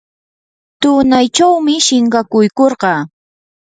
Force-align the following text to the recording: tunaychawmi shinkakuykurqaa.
tunaychawmi 0.81 1.73
shinkakuykurqaa. 1.85 2.99